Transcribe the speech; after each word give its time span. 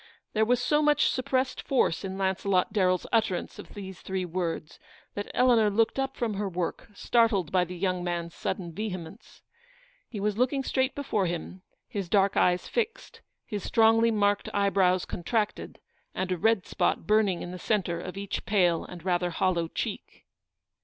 There 0.33 0.45
was 0.45 0.59
so 0.63 0.81
much 0.81 1.09
suppressed 1.09 1.61
force 1.61 2.03
in 2.03 2.17
Launce 2.17 2.43
lot 2.43 2.73
Darren's 2.73 3.05
utterance 3.11 3.59
of 3.59 3.75
these 3.75 4.01
three 4.01 4.25
words, 4.25 4.79
that 5.13 5.29
Eleanor 5.31 5.69
looked 5.69 5.99
up 5.99 6.17
from 6.17 6.33
her 6.33 6.49
work, 6.49 6.87
startled 6.95 7.51
by 7.51 7.65
the 7.65 7.77
young 7.77 8.03
man's 8.03 8.33
sudden 8.33 8.73
vehemence. 8.73 9.43
He 10.09 10.19
was 10.19 10.39
looking 10.39 10.63
straight 10.63 10.95
before 10.95 11.27
him, 11.27 11.61
his 11.87 12.09
dark 12.09 12.35
eyes 12.35 12.67
fixed, 12.67 13.21
his 13.45 13.61
strongly 13.63 14.09
marked 14.09 14.49
eyebrows 14.55 15.05
con 15.05 15.21
tracted, 15.21 15.75
and 16.15 16.31
a 16.31 16.35
red 16.39 16.65
spot 16.65 17.05
burning 17.05 17.43
in 17.43 17.51
the 17.51 17.59
centre 17.59 18.01
of 18.01 18.17
each 18.17 18.43
pale 18.47 18.83
and 18.83 19.05
rather 19.05 19.29
hollow 19.29 19.67
cheek. 19.67 20.25